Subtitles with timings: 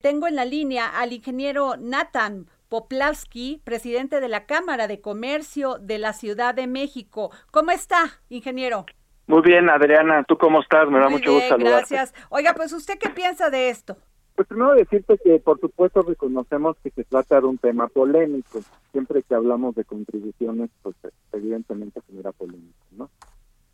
[0.00, 5.98] Tengo en la línea al ingeniero Nathan Poplavsky, presidente de la Cámara de Comercio de
[5.98, 7.30] la Ciudad de México.
[7.50, 8.86] ¿Cómo está, ingeniero?
[9.26, 10.88] Muy bien, Adriana, ¿tú cómo estás?
[10.88, 11.94] Me da mucho bien, gusto saludarte.
[11.94, 12.14] Gracias.
[12.30, 13.98] Oiga, pues usted qué piensa de esto?
[14.36, 18.60] Pues primero decirte que por supuesto reconocemos que se trata de un tema polémico.
[18.92, 20.96] Siempre que hablamos de contribuciones, pues
[21.32, 23.10] evidentemente genera polémica, ¿no?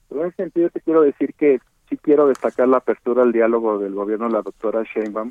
[0.08, 3.78] Pero en ese sentido te quiero decir que sí quiero destacar la apertura al diálogo
[3.78, 5.30] del gobierno de la doctora Sheinbaum,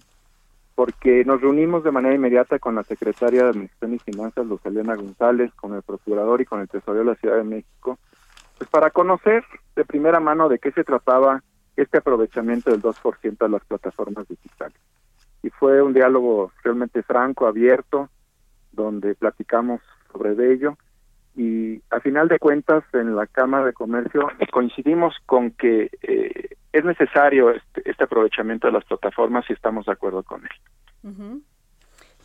[0.76, 4.96] porque nos reunimos de manera inmediata con la secretaria de Administración y Finanzas, Luz Elena
[4.96, 7.98] González, con el procurador y con el tesorero de la Ciudad de México,
[8.58, 9.44] pues para conocer
[9.76, 11.42] de primera mano de qué se trataba
[11.78, 14.78] este aprovechamiento del 2% de las plataformas digitales.
[15.44, 18.10] Y fue un diálogo realmente franco, abierto,
[18.72, 20.78] donde platicamos sobre ello
[21.36, 26.86] y a final de cuentas en la Cámara de Comercio coincidimos con que eh, es
[26.86, 27.52] necesario
[27.86, 31.42] este, aprovechamiento de las plataformas y estamos de acuerdo con él.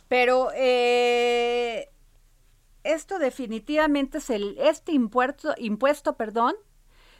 [0.07, 1.87] Pero eh,
[2.83, 6.55] esto definitivamente es el, este impuesto, impuesto, perdón,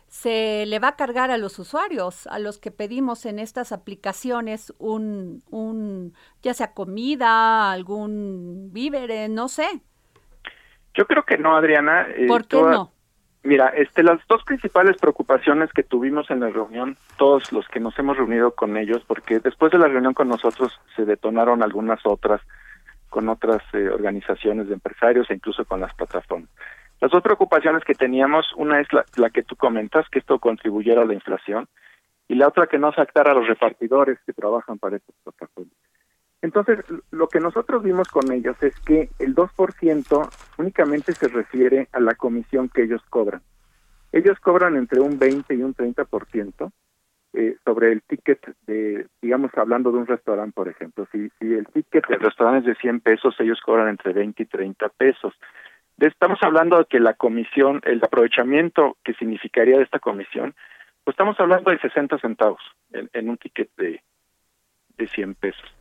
[0.08, 4.73] se le va a cargar a los usuarios, a los que pedimos en estas aplicaciones
[4.78, 9.83] un, un ya sea comida, algún víver, no sé.
[10.94, 12.08] Yo creo que no, Adriana.
[12.09, 12.92] eh, ¿Por qué toda- no?
[13.44, 17.98] Mira, este, las dos principales preocupaciones que tuvimos en la reunión, todos los que nos
[17.98, 22.42] hemos reunido con ellos, porque después de la reunión con nosotros se detonaron algunas otras
[23.09, 26.50] con otras eh, organizaciones de empresarios e incluso con las plataformas.
[27.02, 31.02] Las dos preocupaciones que teníamos, una es la, la que tú comentas, que esto contribuyera
[31.02, 31.67] a la inflación,
[32.27, 35.73] y la otra que no afectara a los repartidores que trabajan para estas plataformas.
[36.42, 36.80] Entonces,
[37.11, 40.30] lo que nosotros vimos con ellos es que el 2%
[40.61, 43.42] únicamente se refiere a la comisión que ellos cobran.
[44.11, 46.72] Ellos cobran entre un 20 y un 30%
[47.33, 51.08] eh, sobre el ticket de, digamos, hablando de un restaurante, por ejemplo.
[51.11, 54.45] Si, si el ticket del restaurante es de 100 pesos, ellos cobran entre 20 y
[54.45, 55.33] 30 pesos.
[55.98, 60.55] Estamos hablando de que la comisión, el aprovechamiento que significaría de esta comisión,
[61.04, 62.61] pues estamos hablando de 60 centavos
[62.92, 64.02] en, en un ticket de,
[64.98, 65.76] de 100 pesos.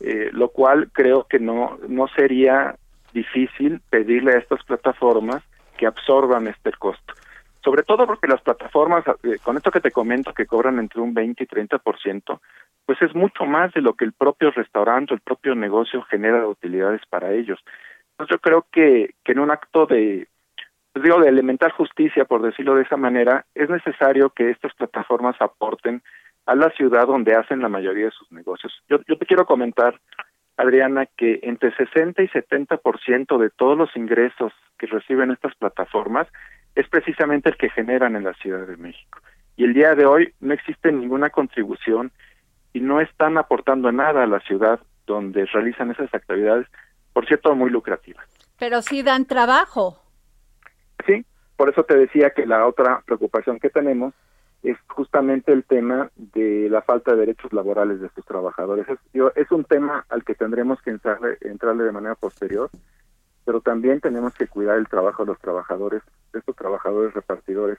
[0.00, 2.76] Eh, lo cual creo que no, no sería
[3.12, 5.42] difícil pedirle a estas plataformas
[5.76, 7.14] que absorban este costo.
[7.62, 11.12] Sobre todo porque las plataformas, eh, con esto que te comento, que cobran entre un
[11.12, 12.40] 20 y 30%,
[12.86, 16.46] pues es mucho más de lo que el propio restaurante, el propio negocio genera de
[16.46, 17.58] utilidades para ellos.
[18.12, 20.26] Entonces yo creo que, que en un acto de,
[20.92, 25.36] pues digo, de elemental justicia, por decirlo de esa manera, es necesario que estas plataformas
[25.40, 26.02] aporten
[26.46, 28.72] a la ciudad donde hacen la mayoría de sus negocios.
[28.88, 30.00] Yo, yo te quiero comentar,
[30.60, 36.28] Adriana, que entre 60 y 70% de todos los ingresos que reciben estas plataformas
[36.74, 39.20] es precisamente el que generan en la Ciudad de México.
[39.56, 42.12] Y el día de hoy no existe ninguna contribución
[42.72, 46.66] y no están aportando nada a la ciudad donde realizan esas actividades,
[47.12, 48.26] por cierto, muy lucrativas.
[48.58, 49.98] Pero sí dan trabajo.
[51.06, 51.24] Sí,
[51.56, 54.14] por eso te decía que la otra preocupación que tenemos
[54.62, 58.88] es justamente el tema de la falta de derechos laborales de estos trabajadores.
[58.88, 62.68] Es, yo- es un tema al que tendremos que entrarle, entrarle de manera posterior,
[63.44, 67.78] pero también tenemos que cuidar el trabajo de los trabajadores, de estos trabajadores repartidores,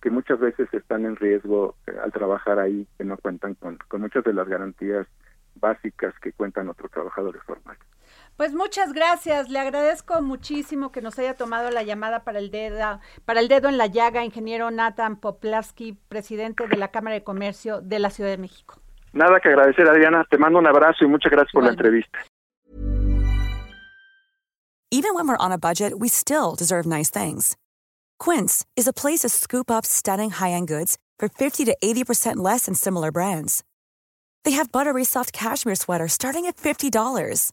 [0.00, 4.00] que muchas veces están en riesgo eh, al trabajar ahí, que no cuentan con, con
[4.00, 5.06] muchas de las garantías
[5.56, 7.82] básicas que cuentan otros trabajadores formales.
[8.36, 13.00] Pues muchas gracias, le agradezco muchísimo que nos haya tomado la llamada para el dedo,
[13.26, 17.82] para el dedo en la llaga, ingeniero Nathan Poplavsky, presidente de la Cámara de Comercio
[17.82, 18.80] de la Ciudad de México.
[19.12, 20.24] Nada que agradecer, Adriana.
[20.30, 22.18] Te mando un abrazo y muchas gracias por la entrevista.
[24.92, 27.56] Even when we're on a budget, we still deserve nice things.
[28.18, 32.66] Quince is a place to scoop up stunning high-end goods for 50 to 80% less
[32.66, 33.62] than similar brands.
[34.44, 37.52] They have buttery soft cashmere sweaters starting at $50,